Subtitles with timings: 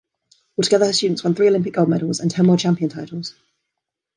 [0.57, 3.35] Altogether, her students won three Olympic gold medals and ten world champion titles.